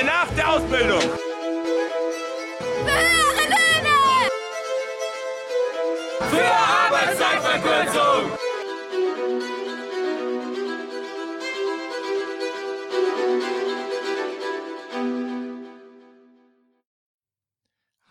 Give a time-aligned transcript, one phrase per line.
[0.00, 1.02] Für Übernahme nach der Ausbildung!
[2.86, 3.96] Höhere Löhne!
[6.30, 6.50] Für
[6.86, 8.49] Arbeitszeitverkürzung!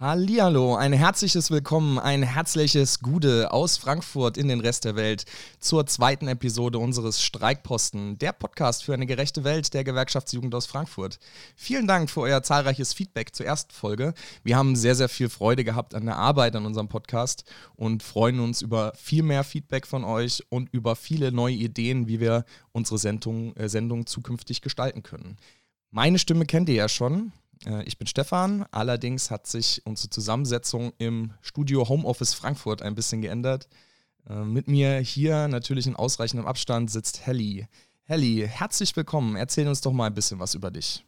[0.01, 5.25] Hallihallo, ein herzliches Willkommen, ein herzliches Gude aus Frankfurt in den Rest der Welt
[5.59, 11.19] zur zweiten Episode unseres Streikposten, der Podcast für eine gerechte Welt der Gewerkschaftsjugend aus Frankfurt.
[11.57, 14.13] Vielen Dank für euer zahlreiches Feedback zur ersten Folge.
[14.41, 17.43] Wir haben sehr, sehr viel Freude gehabt an der Arbeit an unserem Podcast
[17.75, 22.21] und freuen uns über viel mehr Feedback von euch und über viele neue Ideen, wie
[22.21, 25.35] wir unsere Sendung, äh, Sendung zukünftig gestalten können.
[25.91, 27.33] Meine Stimme kennt ihr ja schon.
[27.65, 33.21] Äh, ich bin Stefan, allerdings hat sich unsere Zusammensetzung im Studio Homeoffice Frankfurt ein bisschen
[33.21, 33.67] geändert.
[34.27, 37.67] Äh, mit mir hier natürlich in ausreichendem Abstand sitzt Helly.
[38.03, 39.35] Helly, herzlich willkommen.
[39.35, 41.05] Erzähl uns doch mal ein bisschen was über dich.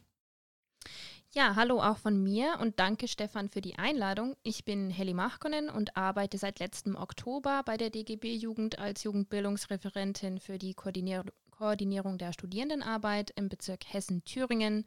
[1.34, 4.36] Ja, hallo auch von mir und danke Stefan für die Einladung.
[4.42, 10.40] Ich bin Helly Machkonen und arbeite seit letztem Oktober bei der DGB Jugend als Jugendbildungsreferentin
[10.40, 14.84] für die Koordinier Koordinierung der Studierendenarbeit im Bezirk Hessen-Thüringen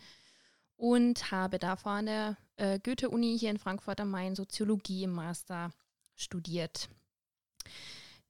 [0.78, 5.72] und habe davor an der äh, Goethe-Uni hier in Frankfurt am Main Soziologie im Master
[6.16, 6.90] studiert.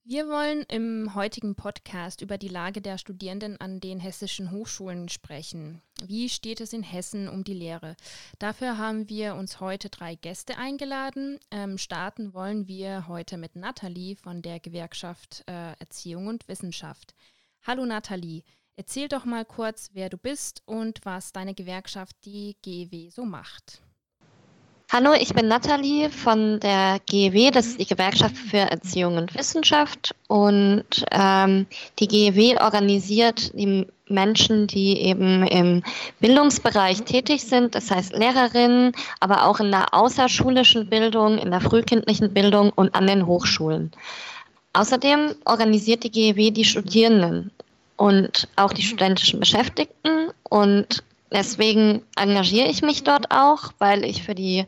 [0.07, 5.81] Wir wollen im heutigen Podcast über die Lage der Studierenden an den hessischen Hochschulen sprechen.
[6.05, 7.95] Wie steht es in Hessen um die Lehre?
[8.37, 11.39] Dafür haben wir uns heute drei Gäste eingeladen.
[11.49, 17.15] Ähm, starten wollen wir heute mit Nathalie von der Gewerkschaft äh, Erziehung und Wissenschaft.
[17.63, 18.43] Hallo Nathalie,
[18.77, 23.79] Erzähl doch mal kurz, wer du bist und was deine Gewerkschaft, die GEW, so macht.
[24.91, 30.13] Hallo, ich bin Nathalie von der GEW, das ist die Gewerkschaft für Erziehung und Wissenschaft.
[30.27, 31.67] Und ähm,
[31.99, 35.81] die GEW organisiert die Menschen, die eben im
[36.19, 38.91] Bildungsbereich tätig sind, das heißt Lehrerinnen,
[39.21, 43.93] aber auch in der außerschulischen Bildung, in der frühkindlichen Bildung und an den Hochschulen.
[44.73, 47.51] Außerdem organisiert die GEW die Studierenden
[47.97, 50.31] und auch die studentischen Beschäftigten.
[50.43, 54.65] Und deswegen engagiere ich mich dort auch, weil ich für die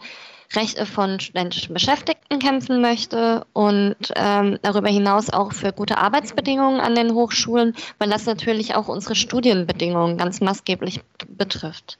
[0.53, 6.95] Rechte von studentischen Beschäftigten kämpfen möchte und ähm, darüber hinaus auch für gute Arbeitsbedingungen an
[6.95, 11.99] den Hochschulen, weil das natürlich auch unsere Studienbedingungen ganz maßgeblich betrifft.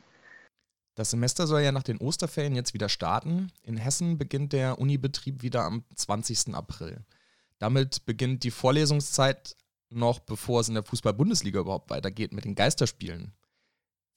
[0.96, 3.52] Das Semester soll ja nach den Osterferien jetzt wieder starten.
[3.64, 6.56] In Hessen beginnt der Unibetrieb wieder am 20.
[6.56, 7.02] April.
[7.60, 9.56] Damit beginnt die Vorlesungszeit
[9.90, 13.34] noch bevor es in der Fußball-Bundesliga überhaupt weitergeht mit den Geisterspielen.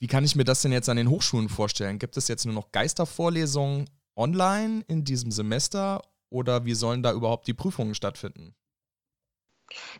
[0.01, 1.99] Wie kann ich mir das denn jetzt an den Hochschulen vorstellen?
[1.99, 7.47] Gibt es jetzt nur noch Geistervorlesungen online in diesem Semester oder wie sollen da überhaupt
[7.47, 8.55] die Prüfungen stattfinden?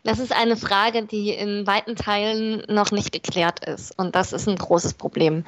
[0.03, 3.97] Das ist eine Frage, die in weiten Teilen noch nicht geklärt ist.
[3.97, 5.45] Und das ist ein großes Problem.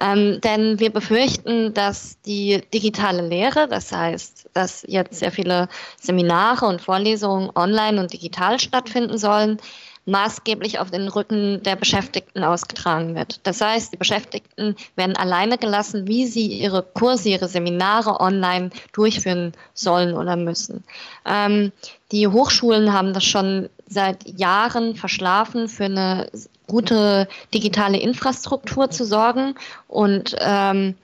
[0.00, 5.68] Ähm, denn wir befürchten, dass die digitale Lehre, das heißt, dass jetzt sehr viele
[6.00, 9.58] Seminare und Vorlesungen online und digital stattfinden sollen,
[10.06, 13.40] maßgeblich auf den Rücken der Beschäftigten ausgetragen wird.
[13.42, 19.52] Das heißt, die Beschäftigten werden alleine gelassen, wie sie ihre Kurse, ihre Seminare online durchführen
[19.74, 20.84] sollen oder müssen.
[21.26, 21.72] Ähm,
[22.12, 26.30] die Hochschulen haben das schon seit Jahren verschlafen, für eine
[26.68, 29.54] gute digitale Infrastruktur zu sorgen
[29.88, 30.94] und ähm,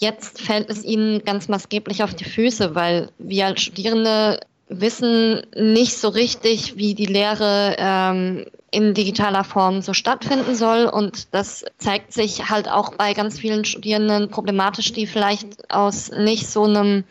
[0.00, 5.98] Jetzt fällt es ihnen ganz maßgeblich auf die Füße, weil wir als Studierende wissen nicht
[5.98, 10.86] so richtig, wie die Lehre ähm, in digitaler Form so stattfinden soll.
[10.86, 16.48] Und das zeigt sich halt auch bei ganz vielen Studierenden problematisch, die vielleicht aus nicht
[16.48, 17.04] so einem,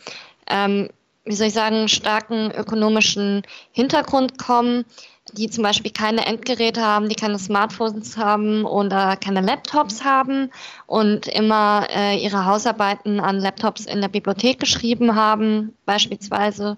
[0.49, 0.89] ähm,
[1.25, 4.85] wie soll ich sagen, starken ökonomischen Hintergrund kommen
[5.33, 10.51] die zum Beispiel keine Endgeräte haben, die keine Smartphones haben oder keine Laptops haben
[10.85, 16.77] und immer äh, ihre Hausarbeiten an Laptops in der Bibliothek geschrieben haben, beispielsweise.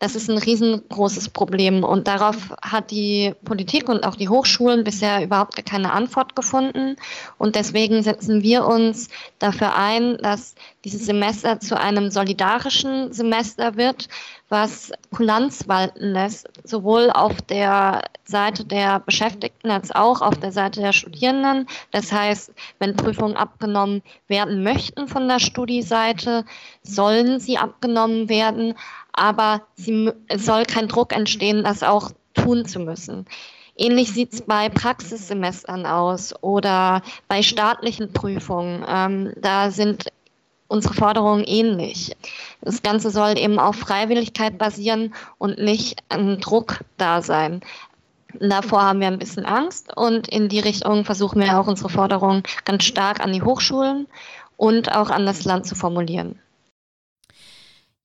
[0.00, 5.24] Das ist ein riesengroßes Problem und darauf hat die Politik und auch die Hochschulen bisher
[5.24, 6.94] überhaupt keine Antwort gefunden.
[7.36, 9.08] Und deswegen setzen wir uns
[9.40, 10.54] dafür ein, dass
[10.84, 14.08] dieses Semester zu einem solidarischen Semester wird,
[14.48, 20.80] was Kulanz walten lässt, sowohl auf der Seite der Beschäftigten als auch auf der Seite
[20.80, 21.66] der Studierenden.
[21.90, 26.44] Das heißt, wenn Prüfungen abgenommen werden möchten von der Studieseite,
[26.82, 28.74] sollen sie abgenommen werden
[29.18, 33.26] aber sie, es soll kein Druck entstehen, das auch tun zu müssen.
[33.76, 38.84] Ähnlich sieht es bei Praxissemestern aus oder bei staatlichen Prüfungen.
[38.88, 40.06] Ähm, da sind
[40.66, 42.16] unsere Forderungen ähnlich.
[42.60, 47.60] Das Ganze soll eben auf Freiwilligkeit basieren und nicht ein Druck da sein.
[48.40, 52.42] Davor haben wir ein bisschen Angst und in die Richtung versuchen wir auch unsere Forderungen
[52.64, 54.06] ganz stark an die Hochschulen
[54.56, 56.38] und auch an das Land zu formulieren.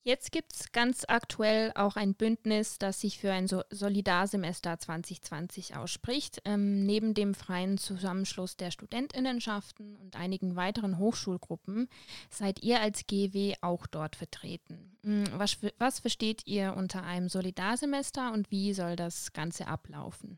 [0.06, 6.42] Jetzt gibt es ganz aktuell auch ein Bündnis, das sich für ein Solidarsemester 2020 ausspricht.
[6.44, 11.88] Ähm, neben dem freien Zusammenschluss der Studentinnenschaften und einigen weiteren Hochschulgruppen
[12.30, 14.98] seid ihr als GW auch dort vertreten.
[15.04, 20.38] Hm, was, was versteht ihr unter einem Solidarsemester und wie soll das Ganze ablaufen?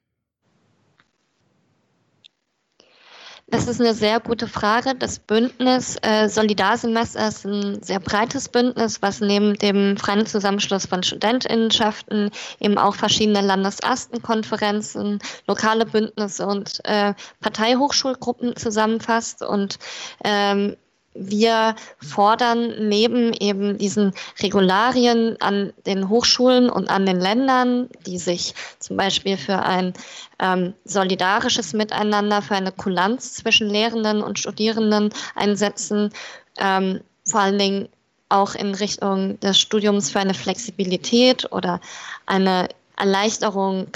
[3.47, 4.95] Das ist eine sehr gute Frage.
[4.95, 11.03] Das Bündnis äh, Solidarsemester ist ein sehr breites Bündnis, was neben dem freien Zusammenschluss von
[11.03, 19.43] Studentinnenschaften eben auch verschiedene Landesastenkonferenzen, lokale Bündnisse und äh, Parteihochschulgruppen zusammenfasst.
[19.43, 19.77] Und
[20.23, 20.75] ähm,
[21.15, 28.53] wir fordern neben eben diesen Regularien an den Hochschulen und an den Ländern, die sich
[28.79, 29.93] zum Beispiel für ein
[30.39, 36.11] ähm, solidarisches Miteinander, für eine Kulanz zwischen Lehrenden und Studierenden einsetzen,
[36.57, 37.89] ähm, vor allen Dingen
[38.29, 41.79] auch in Richtung des Studiums für eine Flexibilität oder
[42.25, 42.67] eine
[42.97, 43.87] Erleichterung,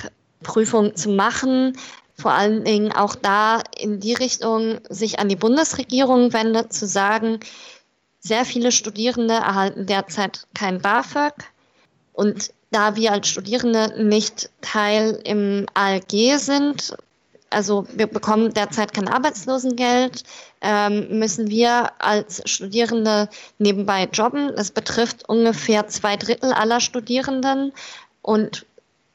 [0.44, 1.76] Prüfungen zu machen,
[2.20, 7.40] vor allen Dingen auch da in die Richtung sich an die Bundesregierung wendet, zu sagen,
[8.20, 11.34] sehr viele Studierende erhalten derzeit kein BAföG.
[12.14, 16.96] Und da wir als Studierende nicht Teil im ALG sind,
[17.50, 20.24] also wir bekommen derzeit kein Arbeitslosengeld,
[20.62, 24.54] ähm, müssen wir als Studierende nebenbei jobben.
[24.56, 27.74] Das betrifft ungefähr zwei Drittel aller Studierenden.
[28.22, 28.66] Und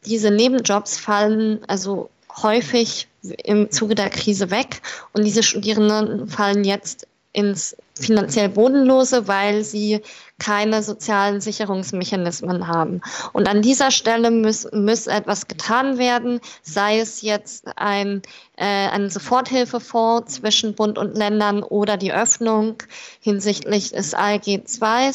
[0.07, 2.11] diese Nebenjobs fallen also
[2.43, 3.09] häufig
[3.45, 4.83] im Zuge der Krise weg
[5.13, 10.01] und diese Studierenden fallen jetzt ins finanziell Bodenlose, weil sie
[10.39, 13.01] keine sozialen Sicherungsmechanismen haben.
[13.33, 18.23] Und an dieser Stelle muss, muss etwas getan werden, sei es jetzt ein,
[18.57, 22.77] äh, ein Soforthilfefonds zwischen Bund und Ländern oder die Öffnung
[23.21, 25.13] hinsichtlich des ALG II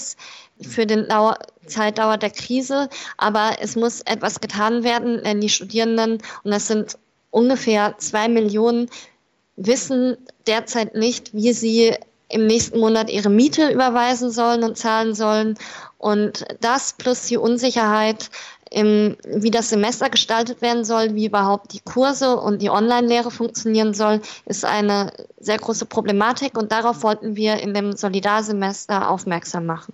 [0.62, 1.38] für den Dauer,
[1.68, 2.89] Zeitdauer der Krise.
[3.18, 6.98] Aber es muss etwas getan werden, denn die Studierenden, und das sind
[7.31, 8.90] ungefähr zwei Millionen
[9.56, 10.18] wissen
[10.48, 11.96] derzeit nicht, wie sie
[12.30, 15.58] im nächsten Monat ihre Miete überweisen sollen und zahlen sollen.
[15.98, 18.30] Und das plus die Unsicherheit,
[18.72, 23.96] im, wie das Semester gestaltet werden soll, wie überhaupt die Kurse und die Online-Lehre funktionieren
[23.96, 26.56] soll, ist eine sehr große Problematik.
[26.56, 29.94] Und darauf wollten wir in dem Solidarsemester aufmerksam machen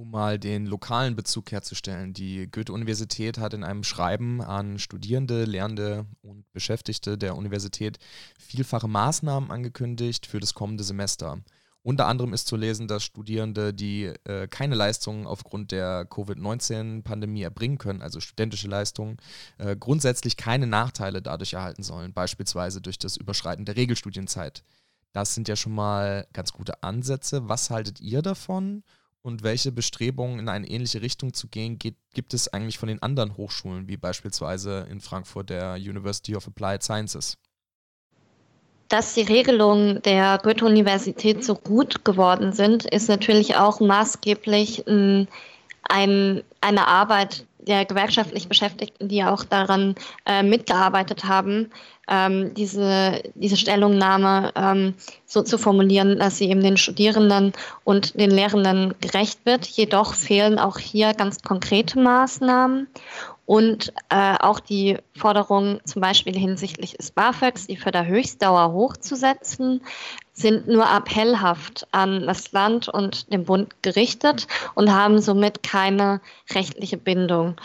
[0.00, 2.14] um mal den lokalen Bezug herzustellen.
[2.14, 6.06] Die Goethe-Universität hat in einem Schreiben an Studierende, Lehrende
[6.52, 7.98] Beschäftigte der Universität
[8.38, 11.38] vielfache Maßnahmen angekündigt für das kommende Semester.
[11.82, 17.78] Unter anderem ist zu lesen, dass Studierende, die äh, keine Leistungen aufgrund der Covid-19-Pandemie erbringen
[17.78, 19.16] können, also studentische Leistungen,
[19.56, 24.62] äh, grundsätzlich keine Nachteile dadurch erhalten sollen, beispielsweise durch das Überschreiten der Regelstudienzeit.
[25.12, 27.48] Das sind ja schon mal ganz gute Ansätze.
[27.48, 28.84] Was haltet ihr davon?
[29.22, 33.02] Und welche Bestrebungen in eine ähnliche Richtung zu gehen geht, gibt es eigentlich von den
[33.02, 37.36] anderen Hochschulen, wie beispielsweise in Frankfurt der University of Applied Sciences?
[38.88, 45.28] Dass die Regelungen der Goethe-Universität so gut geworden sind, ist natürlich auch maßgeblich ein,
[45.82, 49.94] ein, eine Arbeit der gewerkschaftlich Beschäftigten, die auch daran
[50.26, 51.70] äh, mitgearbeitet haben,
[52.08, 54.94] ähm, diese, diese Stellungnahme ähm,
[55.26, 57.52] so zu formulieren, dass sie eben den Studierenden
[57.84, 59.66] und den Lehrenden gerecht wird.
[59.66, 62.88] Jedoch fehlen auch hier ganz konkrete Maßnahmen
[63.50, 69.80] und äh, auch die Forderung zum Beispiel hinsichtlich des BAföGs, die Förderhöchstdauer hochzusetzen,
[70.32, 76.20] sind nur appellhaft an das Land und den Bund gerichtet und haben somit keine
[76.54, 77.56] rechtliche Bindung.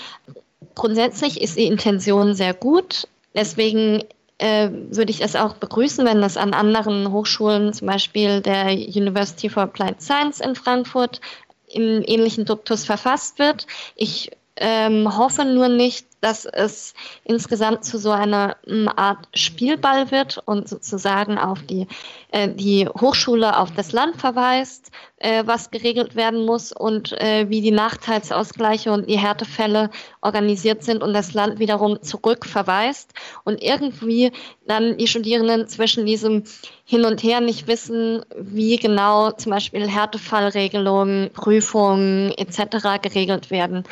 [0.74, 3.08] Grundsätzlich ist die Intention sehr gut.
[3.36, 4.04] Deswegen
[4.40, 9.50] äh, würde ich es auch begrüßen, wenn das an anderen Hochschulen, zum Beispiel der University
[9.50, 11.22] for Applied Science in Frankfurt,
[11.68, 13.68] im ähnlichen Duktus verfasst wird.
[13.96, 20.42] Ich ähm, hoffe nur nicht, dass es insgesamt zu so einer um, Art Spielball wird
[20.46, 21.88] und sozusagen auf die,
[22.30, 27.62] äh, die Hochschule auf das Land verweist, äh, was geregelt werden muss und äh, wie
[27.62, 34.32] die Nachteilsausgleiche und die Härtefälle organisiert sind und das Land wiederum zurückverweist und irgendwie
[34.66, 36.44] dann die Studierenden zwischen diesem
[36.86, 43.02] Hin und Her nicht wissen, wie genau zum Beispiel Härtefallregelungen, Prüfungen etc.
[43.02, 43.84] geregelt werden.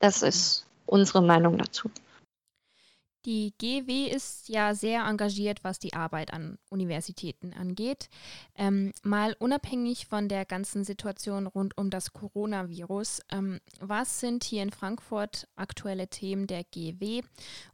[0.00, 1.90] Das ist unsere Meinung dazu.
[3.24, 8.08] Die GW ist ja sehr engagiert, was die Arbeit an Universitäten angeht.
[8.54, 14.62] Ähm, mal unabhängig von der ganzen Situation rund um das Coronavirus, ähm, was sind hier
[14.62, 17.22] in Frankfurt aktuelle Themen der GW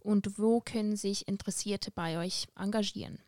[0.01, 3.19] und wo können sich Interessierte bei euch engagieren?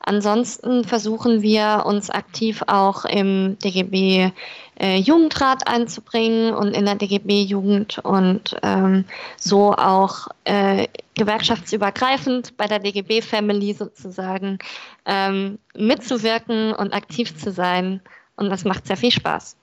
[0.00, 4.32] Ansonsten versuchen wir uns aktiv auch im DGB
[4.80, 9.04] äh, Jugendrat einzubringen und in der DGB Jugend und ähm,
[9.36, 14.58] so auch äh, gewerkschaftsübergreifend bei der DGB Family sozusagen
[15.04, 18.00] ähm, mitzuwirken und aktiv zu sein.
[18.36, 19.56] Und das macht sehr viel Spaß.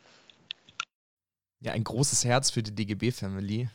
[1.60, 3.68] Ja, ein großes Herz für die DGB-Family.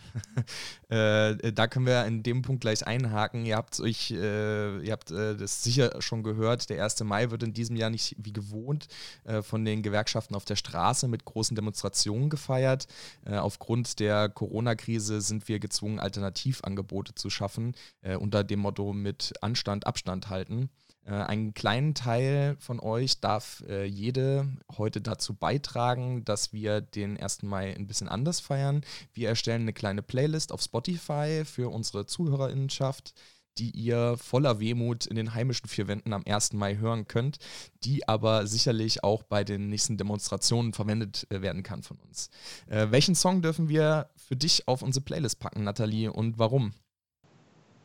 [0.89, 3.45] äh, da können wir in dem Punkt gleich einhaken.
[3.45, 7.03] Ihr habt euch, äh, ihr habt äh, das sicher schon gehört, der 1.
[7.03, 8.87] Mai wird in diesem Jahr nicht wie gewohnt
[9.25, 12.87] äh, von den Gewerkschaften auf der Straße mit großen Demonstrationen gefeiert.
[13.25, 19.33] Äh, aufgrund der Corona-Krise sind wir gezwungen, Alternativangebote zu schaffen, äh, unter dem Motto mit
[19.41, 20.71] Anstand, Abstand halten.
[21.04, 27.18] Äh, einen kleinen Teil von euch darf äh, jede heute dazu beitragen, dass wir den
[27.18, 27.42] 1.
[27.42, 28.82] Mai ein bisschen anders feiern.
[29.12, 33.14] Wir erstellen eine kleine Playlist auf Spotify für unsere Zuhörerinnenschaft,
[33.59, 36.54] die ihr voller Wehmut in den heimischen vier Wänden am 1.
[36.54, 37.38] Mai hören könnt,
[37.85, 42.30] die aber sicherlich auch bei den nächsten Demonstrationen verwendet äh, werden kann von uns.
[42.68, 46.73] Äh, welchen Song dürfen wir für dich auf unsere Playlist packen, Nathalie, und warum?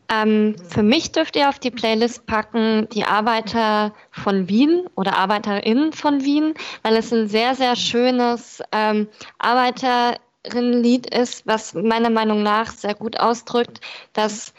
[0.09, 5.91] Ähm, für mich dürft ihr auf die Playlist packen die Arbeiter von Wien oder Arbeiterinnen
[5.91, 9.09] von Wien, weil es ein sehr, sehr schönes ähm,
[9.39, 13.81] Arbeiterinnenlied ist, was meiner Meinung nach sehr gut ausdrückt,
[14.13, 14.53] dass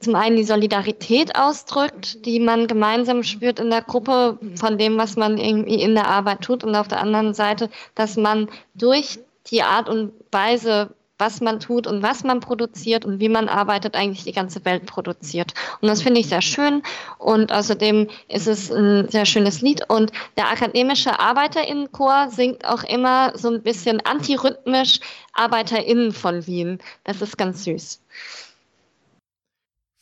[0.00, 5.16] zum einen die Solidarität ausdrückt, die man gemeinsam spürt in der Gruppe von dem, was
[5.16, 9.18] man irgendwie in der Arbeit tut und auf der anderen Seite, dass man durch
[9.50, 13.96] die Art und Weise, was man tut und was man produziert und wie man arbeitet,
[13.96, 15.52] eigentlich die ganze Welt produziert.
[15.80, 16.82] Und das finde ich sehr schön.
[17.18, 19.82] Und außerdem ist es ein sehr schönes Lied.
[19.88, 25.00] Und der akademische Arbeiterinnenchor singt auch immer so ein bisschen antirhythmisch
[25.32, 26.78] Arbeiterinnen von Wien.
[27.04, 28.00] Das ist ganz süß.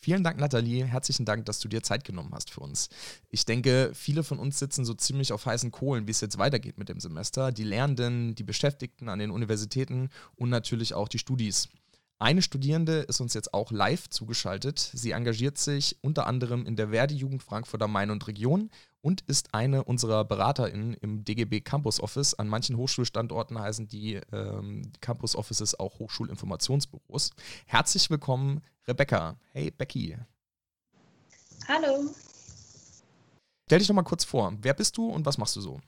[0.07, 0.85] Vielen Dank, Nathalie.
[0.85, 2.91] Herzlichen Dank, dass du dir Zeit genommen hast für uns.
[3.29, 6.79] Ich denke, viele von uns sitzen so ziemlich auf heißen Kohlen, wie es jetzt weitergeht
[6.79, 7.51] mit dem Semester.
[7.51, 11.71] Die Lehrenden, die Beschäftigten an den Universitäten und natürlich auch die Studis.
[12.19, 14.79] Eine Studierende ist uns jetzt auch live zugeschaltet.
[14.79, 18.71] Sie engagiert sich unter anderem in der Verdi-Jugend Frankfurt am Main und Region
[19.03, 22.33] und ist eine unserer BeraterInnen im DGB Campus Office.
[22.33, 27.33] An manchen Hochschulstandorten heißen die ähm, Campus Offices auch Hochschulinformationsbüros.
[27.67, 29.37] Herzlich willkommen, Rebecca.
[29.53, 30.17] Hey, Becky.
[31.69, 32.15] Hallo.
[33.67, 34.55] Stell dich noch mal kurz vor.
[34.63, 35.81] Wer bist du und was machst du so?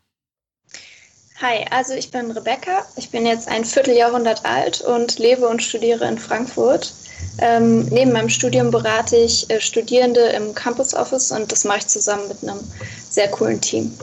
[1.40, 2.84] Hi, also ich bin Rebecca.
[2.96, 6.92] Ich bin jetzt ein Vierteljahrhundert alt und lebe und studiere in Frankfurt.
[7.38, 11.86] Ähm, neben meinem Studium berate ich äh, Studierende im Campus Office und das mache ich
[11.86, 12.58] zusammen mit einem
[13.08, 13.96] sehr coolen Team.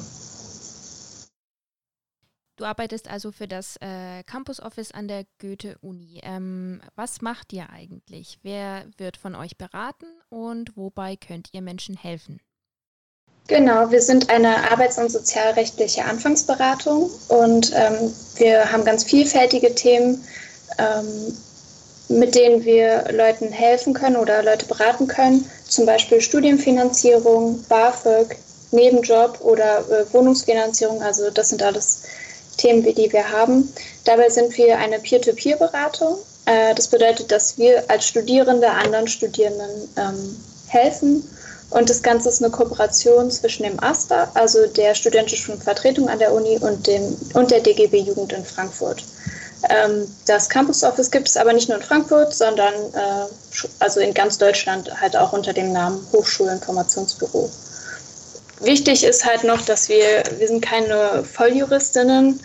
[2.55, 6.21] Du arbeitest also für das äh, Campus Office an der Goethe-Uni.
[6.23, 8.39] Ähm, was macht ihr eigentlich?
[8.43, 12.39] Wer wird von euch beraten und wobei könnt ihr Menschen helfen?
[13.47, 20.25] Genau, wir sind eine arbeits- und sozialrechtliche Anfangsberatung und ähm, wir haben ganz vielfältige Themen.
[20.79, 21.37] Ähm,
[22.07, 28.37] mit denen wir Leuten helfen können oder Leute beraten können, zum Beispiel Studienfinanzierung, BAföG,
[28.71, 31.01] Nebenjob oder äh, Wohnungsfinanzierung.
[31.01, 32.03] Also das sind alles
[32.57, 33.73] Themen, die wir haben.
[34.03, 36.17] Dabei sind wir eine Peer-to-Peer-Beratung.
[36.45, 40.35] Äh, das bedeutet, dass wir als Studierende anderen Studierenden ähm,
[40.67, 41.27] helfen.
[41.75, 46.31] Und das Ganze ist eine Kooperation zwischen dem AStA, also der studentischen Vertretung an der
[46.31, 49.03] Uni, und, dem, und der DGB Jugend in Frankfurt.
[49.69, 53.25] Ähm, das Campus Office gibt es aber nicht nur in Frankfurt, sondern äh,
[53.79, 57.51] also in ganz Deutschland halt auch unter dem Namen Hochschulinformationsbüro.
[58.61, 62.39] Wichtig ist halt noch, dass wir, wir sind keine Volljuristinnen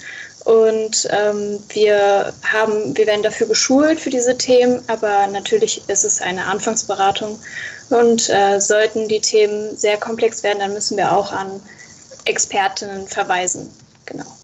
[0.44, 6.20] und ähm, wir haben, wir werden dafür geschult für diese Themen, aber natürlich ist es
[6.20, 7.38] eine Anfangsberatung
[7.90, 11.60] und äh, sollten die Themen sehr komplex werden, dann müssen wir auch an
[12.24, 13.70] Expertinnen verweisen.
[14.06, 14.39] Genau.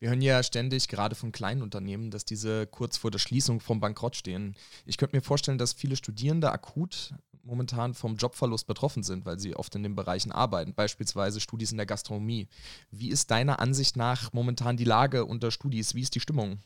[0.00, 3.80] Wir hören ja ständig, gerade von kleinen Unternehmen, dass diese kurz vor der Schließung vom
[3.80, 4.56] Bankrott stehen.
[4.86, 9.54] Ich könnte mir vorstellen, dass viele Studierende akut momentan vom Jobverlust betroffen sind, weil sie
[9.54, 12.48] oft in den Bereichen arbeiten, beispielsweise Studis in der Gastronomie.
[12.90, 15.94] Wie ist deiner Ansicht nach momentan die Lage unter Studis?
[15.94, 16.60] Wie ist die Stimmung?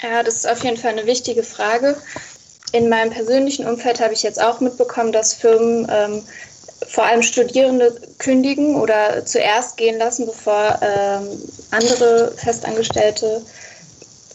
[0.00, 1.94] Ja, das ist auf jeden Fall eine wichtige Frage.
[2.72, 6.22] In meinem persönlichen Umfeld habe ich jetzt auch mitbekommen, dass Firmen ähm,
[6.88, 11.28] vor allem Studierende kündigen oder zuerst gehen lassen, bevor ähm,
[11.70, 13.42] andere Festangestellte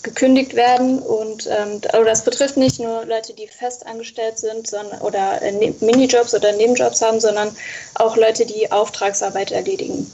[0.04, 1.00] gekündigt werden.
[1.00, 6.34] Und ähm, das betrifft nicht nur Leute, die festangestellt sind sondern, oder äh, ne-, Minijobs
[6.34, 7.56] oder Nebenjobs haben, sondern
[7.96, 10.10] auch Leute, die Auftragsarbeit erledigen.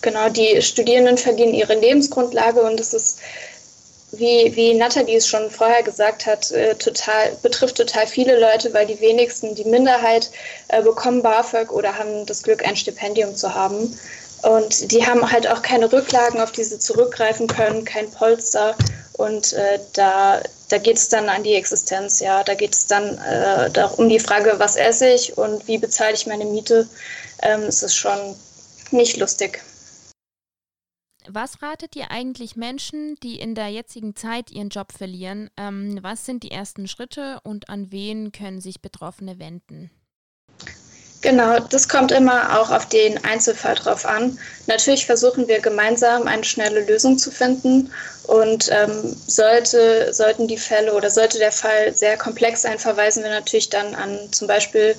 [0.00, 3.18] Genau, die Studierenden verdienen ihre Lebensgrundlage und es ist
[4.12, 8.86] wie, wie Nathalie es schon vorher gesagt hat, äh, total, betrifft total viele Leute, weil
[8.86, 10.30] die wenigsten, die Minderheit,
[10.68, 13.98] äh, bekommen BAföG oder haben das Glück, ein Stipendium zu haben.
[14.42, 18.76] Und die haben halt auch keine Rücklagen, auf die sie zurückgreifen können, kein Polster.
[19.14, 22.44] Und äh, da, da geht es dann an die Existenz, ja.
[22.44, 26.26] Da geht es dann äh, um die Frage, was esse ich und wie bezahle ich
[26.26, 26.88] meine Miete.
[27.42, 28.36] Ähm, es ist schon
[28.92, 29.60] nicht lustig.
[31.30, 35.50] Was ratet ihr eigentlich Menschen, die in der jetzigen Zeit ihren Job verlieren?
[35.58, 39.90] Ähm, was sind die ersten Schritte und an wen können sich Betroffene wenden?
[41.20, 44.38] Genau, das kommt immer auch auf den Einzelfall drauf an.
[44.68, 47.90] Natürlich versuchen wir gemeinsam eine schnelle Lösung zu finden
[48.24, 53.30] und ähm, sollte, sollten die Fälle oder sollte der Fall sehr komplex sein, verweisen wir
[53.30, 54.94] natürlich dann an zum Beispiel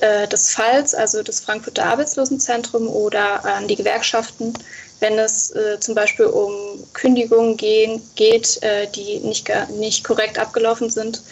[0.00, 4.54] äh, das FALS, also das Frankfurter Arbeitslosenzentrum oder an die Gewerkschaften,
[5.02, 6.54] wenn es äh, zum Beispiel um
[6.94, 11.22] Kündigungen gehen, geht, äh, die nicht, nicht korrekt abgelaufen sind.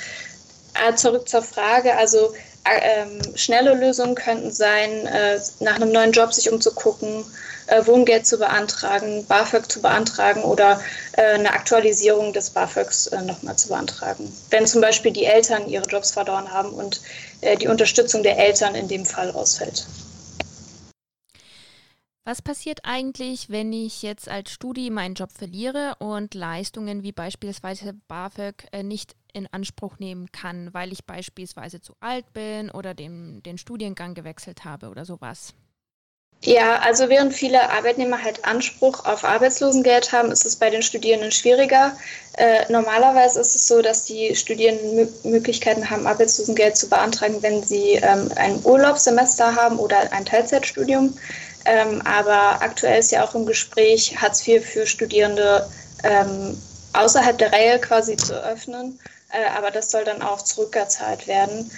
[0.75, 2.35] Äh, zurück zur Frage, also
[2.65, 7.25] äh, ähm, schnelle Lösungen könnten sein, äh, nach einem neuen Job sich umzugucken,
[7.69, 10.81] äh, Wohngeld zu beantragen, BAföG zu beantragen oder
[11.17, 14.33] eine Aktualisierung des BAföGs nochmal zu beantragen.
[14.51, 17.01] Wenn zum Beispiel die Eltern ihre Jobs verloren haben und
[17.61, 19.85] die Unterstützung der Eltern in dem Fall ausfällt.
[22.25, 27.95] Was passiert eigentlich, wenn ich jetzt als Studi meinen Job verliere und Leistungen wie beispielsweise
[28.09, 33.43] BAföG äh, nicht in Anspruch nehmen kann, weil ich beispielsweise zu alt bin oder dem,
[33.43, 35.55] den Studiengang gewechselt habe oder sowas?
[36.43, 41.33] Ja, also während viele Arbeitnehmer halt Anspruch auf Arbeitslosengeld haben, ist es bei den Studierenden
[41.33, 41.95] schwieriger.
[42.39, 47.93] Äh, normalerweise ist es so, dass die Studierenden Möglichkeiten haben, Arbeitslosengeld zu beantragen, wenn sie
[47.97, 51.15] ähm, ein Urlaubssemester haben oder ein Teilzeitstudium.
[51.71, 55.71] Ähm, aber aktuell ist ja auch im Gespräch, Hartz IV für Studierende
[56.03, 56.61] ähm,
[56.95, 58.99] außerhalb der Reihe quasi zu öffnen.
[59.31, 61.71] Äh, aber das soll dann auch zurückgezahlt werden.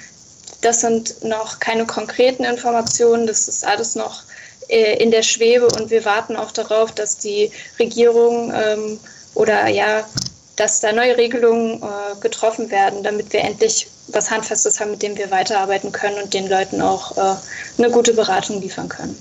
[0.62, 3.26] Das sind noch keine konkreten Informationen.
[3.26, 4.22] Das ist alles noch
[4.68, 8.98] äh, in der Schwebe und wir warten auch darauf, dass die Regierung ähm,
[9.35, 10.09] oder ja,
[10.57, 15.18] dass da neue Regelungen äh, getroffen werden, damit wir endlich was Handfestes haben, mit dem
[15.18, 17.37] wir weiterarbeiten können und den Leuten auch äh,
[17.76, 19.20] eine gute Beratung liefern können.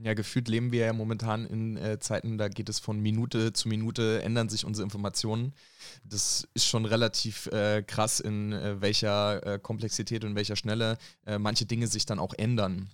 [0.00, 3.68] Ja, gefühlt leben wir ja momentan in äh, Zeiten, da geht es von Minute zu
[3.68, 5.54] Minute, ändern sich unsere Informationen.
[6.04, 11.38] Das ist schon relativ äh, krass, in äh, welcher äh, Komplexität und welcher Schnelle äh,
[11.38, 12.88] manche Dinge sich dann auch ändern.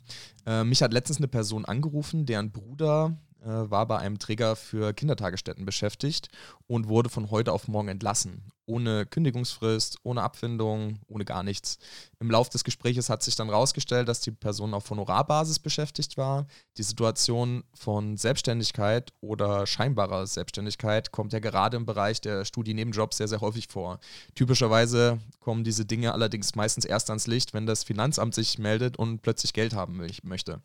[0.47, 5.65] Äh, mich hat letztens eine Person angerufen, deren Bruder war bei einem Träger für Kindertagesstätten
[5.65, 6.29] beschäftigt
[6.67, 8.51] und wurde von heute auf morgen entlassen.
[8.67, 11.79] Ohne Kündigungsfrist, ohne Abfindung, ohne gar nichts.
[12.19, 16.47] Im Laufe des Gesprächs hat sich dann herausgestellt, dass die Person auf Honorarbasis beschäftigt war.
[16.79, 23.29] Die Situation von Selbstständigkeit oder scheinbarer Selbstständigkeit kommt ja gerade im Bereich der Studienebenjobs sehr,
[23.29, 23.99] sehr häufig vor.
[24.35, 29.21] Typischerweise kommen diese Dinge allerdings meistens erst ans Licht, wenn das Finanzamt sich meldet und
[29.21, 30.63] plötzlich Geld haben möchte.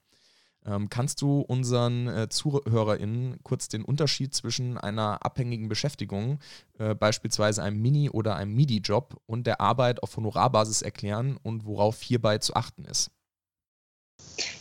[0.69, 6.39] Ähm, kannst du unseren äh, ZuhörerInnen kurz den Unterschied zwischen einer abhängigen Beschäftigung,
[6.77, 12.01] äh, beispielsweise einem Mini- oder einem MIDI-Job, und der Arbeit auf Honorarbasis erklären und worauf
[12.01, 13.09] hierbei zu achten ist?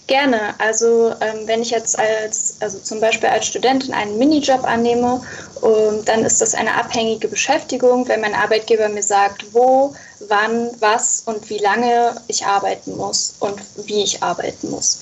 [0.07, 0.59] Gerne.
[0.59, 5.21] Also ähm, wenn ich jetzt als, also zum Beispiel als Studentin einen Minijob annehme,
[5.61, 9.95] um, ähm, dann ist das eine abhängige Beschäftigung, wenn mein Arbeitgeber mir sagt, wo,
[10.29, 15.01] wann, was und wie lange ich arbeiten muss und wie ich arbeiten muss.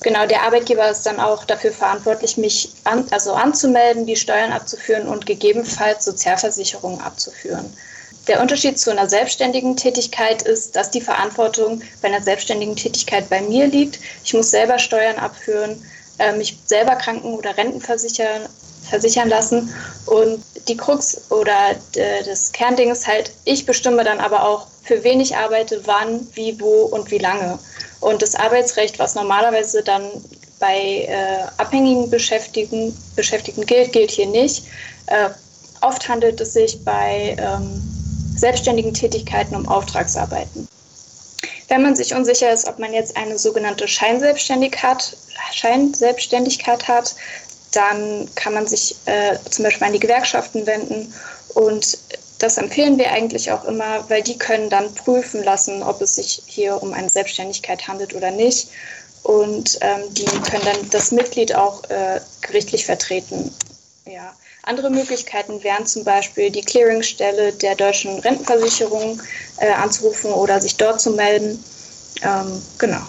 [0.00, 5.08] Genau, der Arbeitgeber ist dann auch dafür verantwortlich, mich an, also anzumelden, die Steuern abzuführen
[5.08, 7.72] und gegebenenfalls Sozialversicherungen abzuführen.
[8.28, 13.40] Der Unterschied zu einer selbstständigen Tätigkeit ist, dass die Verantwortung bei einer selbstständigen Tätigkeit bei
[13.40, 13.98] mir liegt.
[14.22, 15.82] Ich muss selber Steuern abführen,
[16.18, 18.42] äh, mich selber Kranken- oder Renten versichern,
[19.24, 19.74] lassen.
[20.06, 25.20] Und die Krux oder das Kernding ist halt, ich bestimme dann aber auch, für wen
[25.20, 27.58] ich arbeite, wann, wie, wo und wie lange.
[28.00, 30.10] Und das Arbeitsrecht, was normalerweise dann
[30.60, 34.64] bei äh, abhängigen Beschäftigten, Beschäftigten gilt, gilt hier nicht.
[35.06, 35.30] Äh,
[35.80, 37.82] oft handelt es sich bei ähm,
[38.36, 40.68] selbstständigen Tätigkeiten um Auftragsarbeiten.
[41.68, 45.16] Wenn man sich unsicher ist, ob man jetzt eine sogenannte Scheinselbstständigkeit hat,
[45.52, 47.14] Scheinselbstständigkeit hat
[47.72, 51.12] dann kann man sich äh, zum Beispiel an die Gewerkschaften wenden
[51.54, 51.98] und
[52.38, 56.42] das empfehlen wir eigentlich auch immer, weil die können dann prüfen lassen, ob es sich
[56.46, 58.68] hier um eine Selbstständigkeit handelt oder nicht.
[59.24, 63.52] Und ähm, die können dann das Mitglied auch äh, gerichtlich vertreten.
[64.06, 64.34] Ja.
[64.62, 69.20] Andere Möglichkeiten wären zum Beispiel die Clearingstelle der deutschen Rentenversicherung
[69.56, 71.62] äh, anzurufen oder sich dort zu melden.
[72.22, 73.00] Ähm, genau.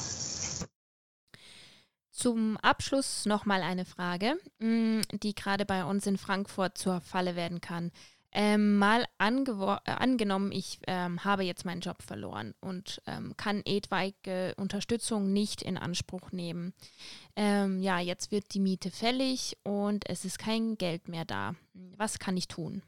[2.11, 7.61] Zum Abschluss nochmal eine Frage, mm, die gerade bei uns in Frankfurt zur Falle werden
[7.61, 7.91] kann.
[8.31, 14.53] Ähm, mal äh, angenommen, ich ähm, habe jetzt meinen Job verloren und ähm, kann etwaige
[14.57, 16.73] Unterstützung nicht in Anspruch nehmen.
[17.35, 21.55] Ähm, ja, jetzt wird die Miete fällig und es ist kein Geld mehr da.
[21.73, 22.83] Was kann ich tun?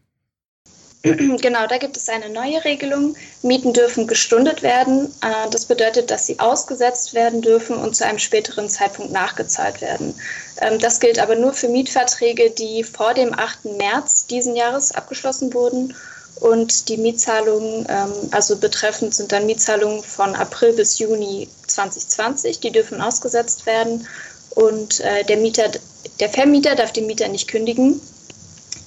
[1.42, 3.16] Genau, da gibt es eine neue Regelung.
[3.42, 5.06] Mieten dürfen gestundet werden.
[5.22, 10.14] Äh, das bedeutet, dass sie ausgesetzt werden dürfen und zu einem späteren Zeitpunkt nachgezahlt werden.
[10.62, 13.66] Ähm, das gilt aber nur für Mietverträge, die vor dem 8.
[13.78, 15.96] März diesen Jahres abgeschlossen wurden.
[16.40, 22.72] Und die Mietzahlungen, ähm, also betreffend sind dann Mietzahlungen von April bis Juni 2020, die
[22.72, 24.08] dürfen ausgesetzt werden.
[24.52, 25.72] Und äh, der Mieter,
[26.20, 28.00] der Vermieter darf den Mieter nicht kündigen.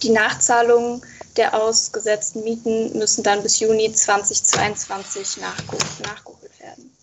[0.03, 1.03] Die Nachzahlungen
[1.37, 6.97] der ausgesetzten Mieten müssen dann bis Juni 2022 nachgeholt werden.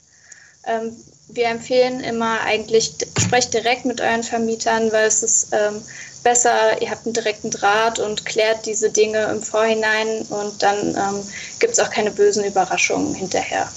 [0.65, 0.95] Ähm,
[1.29, 5.81] wir empfehlen immer eigentlich, sprecht direkt mit euren Vermietern, weil es ist ähm,
[6.23, 11.23] besser, ihr habt einen direkten Draht und klärt diese Dinge im Vorhinein und dann ähm,
[11.59, 13.71] gibt es auch keine bösen Überraschungen hinterher.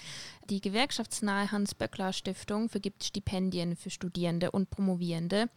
[0.50, 5.48] Die gewerkschaftsnahe Hans-Böckler-Stiftung vergibt Stipendien für Studierende und Promovierende.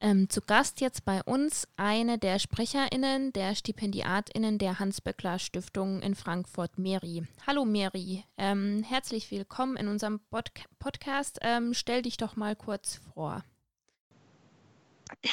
[0.00, 6.78] Ähm, zu Gast jetzt bei uns eine der SprecherInnen, der StipendiatInnen der Hans-Böckler-Stiftung in Frankfurt,
[6.78, 7.24] Mary.
[7.46, 11.40] Hallo Mary, ähm, herzlich willkommen in unserem Pod Podcast.
[11.42, 13.42] Ähm, stell dich doch mal kurz vor.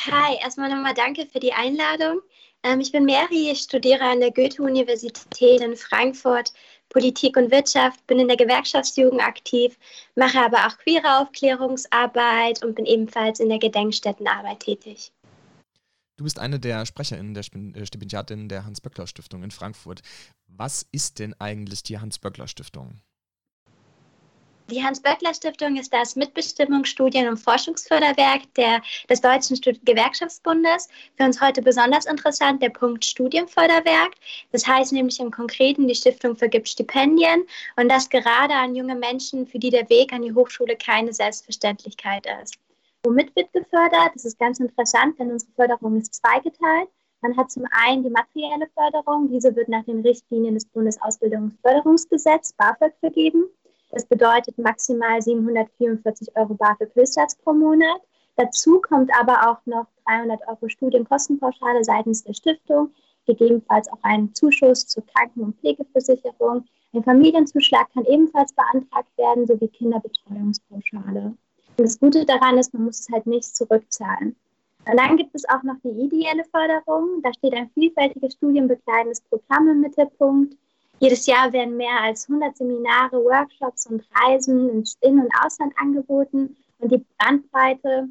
[0.07, 2.21] Hi, erstmal nochmal danke für die Einladung.
[2.63, 6.51] Ähm, ich bin Mary, ich studiere an der Goethe-Universität in Frankfurt
[6.89, 9.77] Politik und Wirtschaft, bin in der Gewerkschaftsjugend aktiv,
[10.15, 15.11] mache aber auch queere Aufklärungsarbeit und bin ebenfalls in der Gedenkstättenarbeit tätig.
[16.17, 20.01] Du bist eine der SprecherInnen der äh, Stipendiatin der Hans-Böckler-Stiftung in Frankfurt.
[20.47, 23.01] Was ist denn eigentlich die Hans-Böckler-Stiftung?
[24.71, 30.88] Die Hans-Böckler-Stiftung ist das Mitbestimmungsstudien- und Forschungsförderwerk der, des Deutschen Stud Gewerkschaftsbundes.
[31.15, 34.15] Für uns heute besonders interessant der Punkt Studienförderwerk.
[34.51, 37.43] Das heißt nämlich im Konkreten, die Stiftung vergibt Stipendien
[37.75, 42.25] und das gerade an junge Menschen, für die der Weg an die Hochschule keine Selbstverständlichkeit
[42.41, 42.56] ist.
[43.04, 44.15] Womit wird gefördert?
[44.15, 46.89] Das ist ganz interessant, denn unsere Förderung ist zweigeteilt.
[47.21, 49.30] Man hat zum einen die materielle Förderung.
[49.30, 53.45] Diese wird nach den Richtlinien des Bundesausbildungsförderungsgesetzes BAföG vergeben.
[53.91, 58.01] Das bedeutet maximal 744 Euro BAföG Höchstsatz pro Monat.
[58.35, 62.91] Dazu kommt aber auch noch 300 Euro Studienkostenpauschale seitens der Stiftung,
[63.25, 69.67] gegebenenfalls auch einen Zuschuss zur Kranken- und Pflegeversicherung, Ein Familienzuschlag kann ebenfalls beantragt werden, sowie
[69.67, 71.35] Kinderbetreuungspauschale.
[71.77, 74.33] Und das Gute daran ist, man muss es halt nicht zurückzahlen.
[74.89, 77.21] Und dann gibt es auch noch die ideelle Förderung.
[77.21, 80.55] Da steht ein vielfältiges studienbegleitendes Programm im Mittelpunkt.
[80.99, 86.55] Jedes Jahr werden mehr als 100 Seminare, Workshops und Reisen ins In- und Ausland angeboten.
[86.79, 88.08] Und die Bandbreite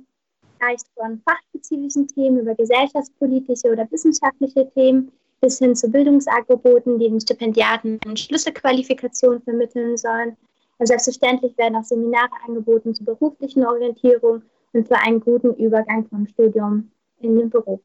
[0.61, 7.21] reicht von fachspezifischen Themen über gesellschaftspolitische oder wissenschaftliche Themen bis hin zu Bildungsangeboten, die den
[7.21, 10.37] Stipendiaten Schlüsselqualifikation vermitteln sollen.
[10.79, 14.43] Und selbstverständlich werden auch Seminare angeboten zur beruflichen Orientierung
[14.73, 17.81] und für einen guten Übergang vom Studium in den Beruf.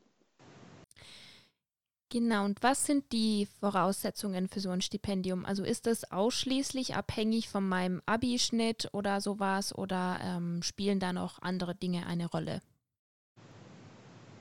[2.11, 5.45] Genau, und was sind die Voraussetzungen für so ein Stipendium?
[5.45, 11.39] Also ist das ausschließlich abhängig von meinem Abi-Schnitt oder sowas oder ähm, spielen da noch
[11.43, 12.61] andere Dinge eine Rolle?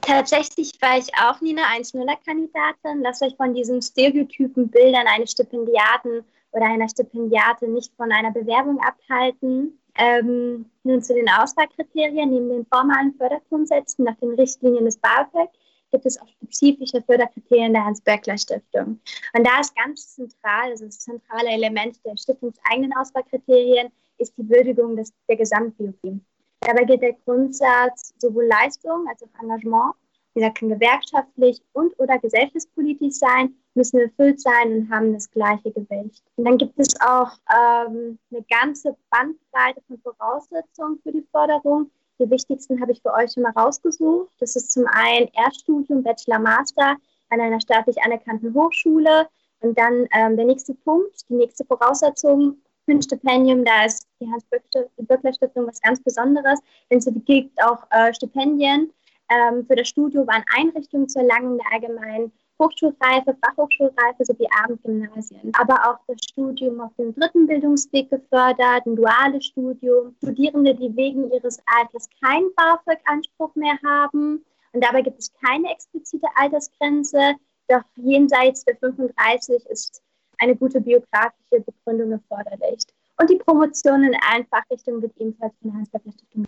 [0.00, 3.02] Tatsächlich war ich auch nie eine 1-0-Kandidatin.
[3.02, 8.80] Lasst euch von diesen stereotypen Bildern eines Stipendiaten oder einer Stipendiate nicht von einer Bewerbung
[8.80, 9.78] abhalten.
[9.94, 12.30] Ähm, nun zu den Auswahlkriterien.
[12.30, 15.50] Neben den formalen Fördergrundsätzen nach den Richtlinien des BAföG
[15.90, 19.00] gibt es auch spezifische Förderkriterien der Hans-Böckler-Stiftung.
[19.34, 24.96] Und da ist ganz zentral, also das zentrale Element der stiftungseigenen Auswahlkriterien, ist die Würdigung
[24.96, 26.20] des, der Gesamtbiografie.
[26.60, 29.94] Dabei gilt der Grundsatz sowohl Leistung als auch Engagement.
[30.34, 36.22] Dieser kann gewerkschaftlich und oder gesellschaftspolitisch sein, müssen erfüllt sein und haben das gleiche Gewicht.
[36.36, 41.90] Und dann gibt es auch ähm, eine ganze Bandbreite von Voraussetzungen für die Förderung.
[42.18, 44.32] Die wichtigsten habe ich für euch schon mal rausgesucht.
[44.40, 46.96] Das ist zum einen Erststudium, Bachelor, Master
[47.30, 49.28] an einer staatlich anerkannten Hochschule.
[49.60, 53.64] Und dann ähm, der nächste Punkt, die nächste Voraussetzung für ein Stipendium.
[53.64, 58.92] Da ist die Hans-Böckler-Stiftung was ganz Besonderes, denn sie gibt auch äh, Stipendien
[59.30, 65.52] ähm, für das Studium an Einrichtungen zur Erlangung der allgemeinen Hochschulreife, Fachhochschulreife sowie Abendgymnasien.
[65.58, 70.14] Aber auch das Studium auf dem dritten Bildungsweg gefördert, ein duales Studium.
[70.18, 74.44] Studierende, die wegen ihres Alters keinen BAföG-Anspruch mehr haben.
[74.72, 77.34] Und dabei gibt es keine explizite Altersgrenze.
[77.68, 80.02] Doch jenseits der 35 ist
[80.38, 82.82] eine gute biografische Begründung erforderlich.
[83.20, 86.46] Und die Promotion in allen Fachrichtungen wird ebenfalls von der.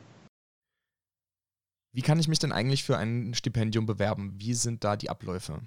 [1.92, 4.34] Wie kann ich mich denn eigentlich für ein Stipendium bewerben?
[4.36, 5.60] Wie sind da die Abläufe?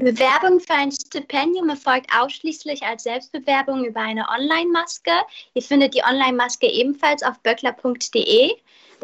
[0.00, 5.10] Die Bewerbung für ein Stipendium erfolgt ausschließlich als Selbstbewerbung über eine Online-Maske.
[5.52, 8.50] Ihr findet die Online-Maske ebenfalls auf böckler.de.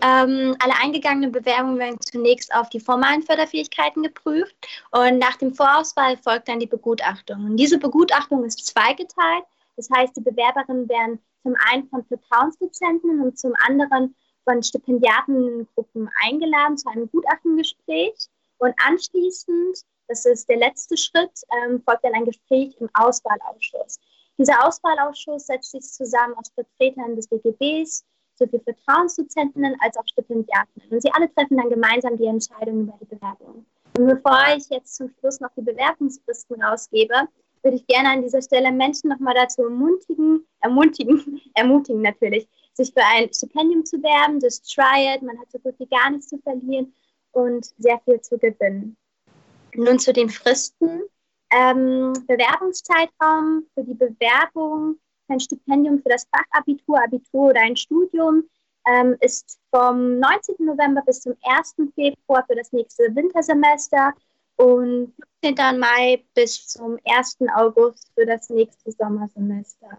[0.02, 4.56] Ähm, alle eingegangenen Bewerbungen werden zunächst auf die formalen Förderfähigkeiten geprüft
[4.90, 7.44] und nach dem Vorauswahl folgt dann die Begutachtung.
[7.44, 9.44] Und diese Begutachtung ist zweigeteilt.
[9.76, 16.78] Das heißt, die Bewerberinnen werden zum einen von Vertrauensdozenten und zum anderen von Stipendiatengruppen eingeladen
[16.78, 18.14] zu einem Gutachtengespräch.
[18.56, 23.98] Und anschließend, das ist der letzte Schritt, ähm, folgt dann ein Gespräch im Auswahlausschuss.
[24.38, 30.90] Dieser Auswahlausschuss setzt sich zusammen aus Vertretern des DGBs, sowie Vertrauensdozentinnen als auch Stipendiatinnen.
[30.90, 33.64] Und sie alle treffen dann gemeinsam die Entscheidung über die Bewerbung.
[33.98, 37.14] Und bevor ich jetzt zum Schluss noch die Bewerbungsfristen rausgebe,
[37.62, 43.02] würde ich gerne an dieser Stelle Menschen nochmal dazu ermutigen, ermutigen, ermutigen natürlich, sich für
[43.04, 46.38] ein Stipendium zu werben, das Try It, man hat so gut wie gar nichts zu
[46.38, 46.92] verlieren
[47.32, 48.96] und sehr viel zu gewinnen.
[49.76, 51.02] Nun zu den Fristen.
[51.52, 58.44] Ähm, Bewerbungszeitraum für die Bewerbung ein Stipendium für das Fachabitur, Abitur oder ein Studium
[58.86, 60.56] ähm, ist vom 19.
[60.60, 61.74] November bis zum 1.
[61.94, 64.12] Februar für das nächste Wintersemester
[64.56, 65.12] und
[65.42, 65.78] 15.
[65.78, 67.38] Mai bis zum 1.
[67.54, 69.98] August für das nächste Sommersemester.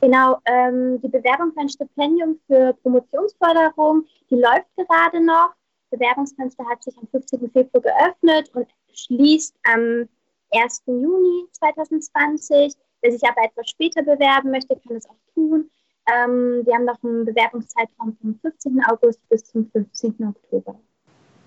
[0.00, 5.54] Genau, ähm, die Bewerbung für ein Stipendium für Promotionsförderung, die läuft gerade noch.
[5.90, 7.50] Bewerbungsfenster hat sich am 15.
[7.50, 10.08] Februar geöffnet und schließt am
[10.52, 10.82] 1.
[10.86, 12.74] Juni 2020.
[13.02, 15.70] Wer sich aber etwas später bewerben möchte, kann es auch tun.
[16.08, 18.82] Ähm, wir haben noch einen Bewerbungszeitraum vom 15.
[18.84, 20.14] August bis zum 15.
[20.24, 20.80] Oktober.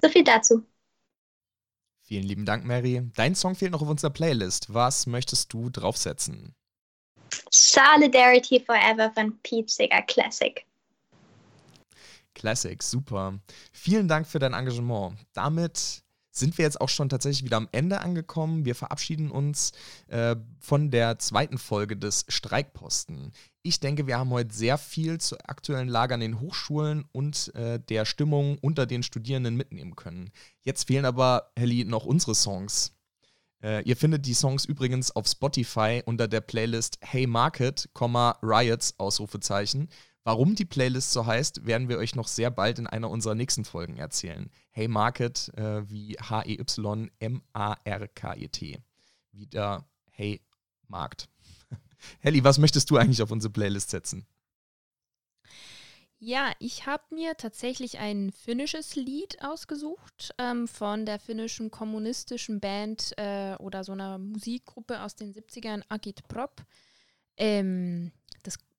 [0.01, 0.63] So viel dazu.
[2.01, 3.09] Vielen lieben Dank, Mary.
[3.15, 4.73] Dein Song fehlt noch auf unserer Playlist.
[4.73, 6.55] Was möchtest du draufsetzen?
[7.51, 10.65] Solidarity Forever von Pete Seeger Classic.
[12.33, 13.39] Classic, super.
[13.71, 15.17] Vielen Dank für dein Engagement.
[15.33, 16.03] Damit
[16.39, 18.65] sind wir jetzt auch schon tatsächlich wieder am Ende angekommen.
[18.65, 19.71] Wir verabschieden uns
[20.07, 23.31] äh, von der zweiten Folge des Streikposten.
[23.61, 27.79] Ich denke, wir haben heute sehr viel zur aktuellen Lage an den Hochschulen und äh,
[27.79, 30.31] der Stimmung unter den Studierenden mitnehmen können.
[30.61, 32.93] Jetzt fehlen aber, Helly, noch unsere Songs.
[33.61, 39.89] Äh, ihr findet die Songs übrigens auf Spotify unter der Playlist Hey Market, Riots, Ausrufezeichen.
[40.23, 43.63] Warum die Playlist so heißt, werden wir euch noch sehr bald in einer unserer nächsten
[43.65, 44.49] Folgen erzählen.
[44.69, 46.69] Hey Market äh, wie H-E-Y-M-A-R-K-E-T.
[49.31, 50.41] Wieder Hey
[50.87, 51.29] Markt.
[52.19, 54.25] Helly, was möchtest du eigentlich auf unsere Playlist setzen?
[56.21, 63.13] Ja, ich habe mir tatsächlich ein finnisches Lied ausgesucht ähm, von der finnischen kommunistischen Band
[63.17, 66.61] äh, oder so einer Musikgruppe aus den 70ern, Agit Prop.
[67.37, 68.11] Ähm,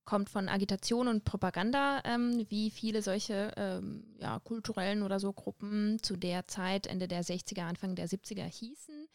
[0.04, 5.98] kommt von Agitation und Propaganda, ähm, wie viele solche ähm, ja, kulturellen oder so Gruppen
[6.02, 9.08] zu der Zeit, Ende der 60er, Anfang der 70er hießen.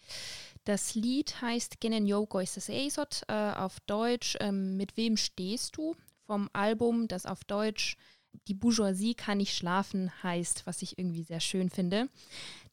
[0.64, 5.96] Das Lied heißt Genen Jogoisses Eisot, äh, auf Deutsch ähm, Mit wem stehst du?
[6.26, 7.98] vom Album, das auf Deutsch
[8.48, 12.10] die Bourgeoisie kann nicht schlafen heißt, was ich irgendwie sehr schön finde.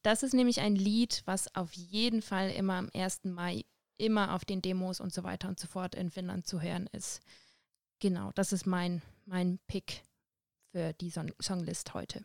[0.03, 3.25] Das ist nämlich ein Lied, was auf jeden Fall immer am 1.
[3.25, 3.64] Mai
[3.96, 7.20] immer auf den Demos und so weiter und so fort in Finnland zu hören ist.
[8.03, 10.03] Genau, das ist mein, mein Pick
[10.73, 12.25] für die Song Songlist heute.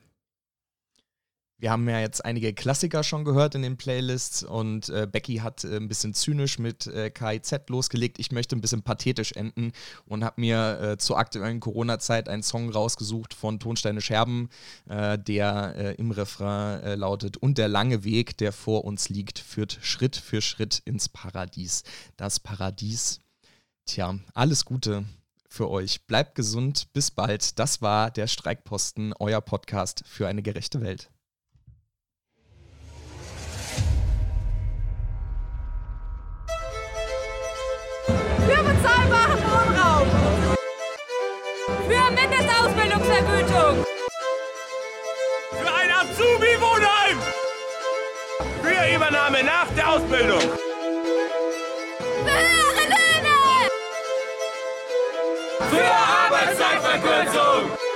[1.60, 5.64] Wir haben ja jetzt einige Klassiker schon gehört in den Playlists und äh, Becky hat
[5.64, 8.18] äh, ein bisschen zynisch mit äh, KIZ losgelegt.
[8.18, 9.72] Ich möchte ein bisschen pathetisch enden
[10.06, 14.50] und habe mir äh, zur aktuellen Corona-Zeit einen Song rausgesucht von Tonsteine Scherben,
[14.90, 19.78] äh, der äh, im Refrain lautet: Und der lange Weg, der vor uns liegt, führt
[19.84, 21.84] Schritt für Schritt ins Paradies.
[22.16, 23.20] Das Paradies.
[23.86, 25.06] Tja, alles Gute
[25.48, 26.06] für euch.
[26.08, 26.88] Bleibt gesund.
[26.94, 27.60] Bis bald.
[27.60, 31.10] Das war der Streikposten, euer Podcast für eine gerechte Welt.
[38.06, 40.08] Für bezahlbaren Wohnraum.
[41.88, 43.86] Für Mindestausbildungsvergütung.
[45.52, 47.18] Für ein Azubi-Wohnheim.
[48.62, 50.42] Für Übernahme nach der Ausbildung.
[55.60, 57.87] Für Arbeitszeitverkürzung.